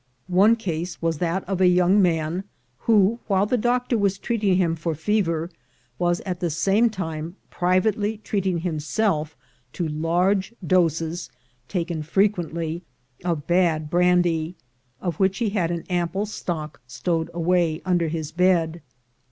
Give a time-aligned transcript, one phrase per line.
[0.33, 2.43] One case was that of a young man,
[2.87, 5.51] who, while the doctor was treat ing him for fever,
[5.99, 9.37] was at the same time privately treating himself
[9.73, 11.29] to large doses,
[11.67, 12.81] taken frequently,
[13.23, 14.55] of bad brandy,
[14.99, 18.81] of which he had an ample stock stowed away under his bed.